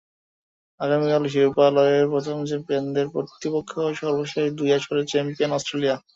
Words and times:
আগামীকাল 0.79 1.23
শিরোপা 1.33 1.65
লড়াইয়ে 1.75 2.11
প্রথম 2.13 2.37
চ্যাম্পিয়নদের 2.49 3.07
প্রতিপক্ষ 3.13 3.71
সর্বশেষ 4.01 4.45
দুই 4.57 4.69
আসরের 4.77 5.05
চ্যাম্পিয়ন 5.11 5.51
অস্ট্রেলিয়া। 5.53 5.95